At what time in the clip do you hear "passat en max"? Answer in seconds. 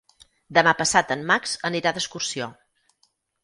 0.79-1.55